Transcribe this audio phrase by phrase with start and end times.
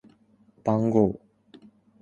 [0.63, 1.19] 番号